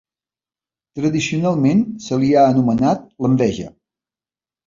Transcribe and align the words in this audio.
Tradicionalment 0.99 1.83
se 2.07 2.19
li 2.23 2.31
ha 2.37 2.47
anomenat 2.53 3.03
l'Enveja. 3.27 3.69